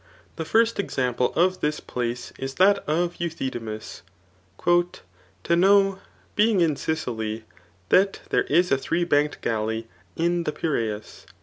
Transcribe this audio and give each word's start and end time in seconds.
The 0.35 0.45
first 0.45 0.79
example 0.79 1.31
of 1.35 1.59
this 1.61 1.79
place 1.79 2.33
is 2.39 2.55
that 2.55 2.79
of 2.89 3.17
Euthydemus, 3.19 4.01
*^ 4.59 4.99
To 5.43 5.55
know, 5.55 5.99
being 6.35 6.59
in 6.59 6.75
Sicily, 6.75 7.43
that* 7.89 8.21
diere 8.31 8.49
b 8.69 8.75
a 8.75 8.79
three 8.79 9.03
banked 9.03 9.41
galley 9.41 9.87
in 10.15 10.45
the 10.45 10.51
Piraeus.' 10.51 11.27